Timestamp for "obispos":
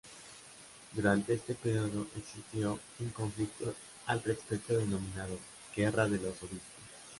6.41-6.57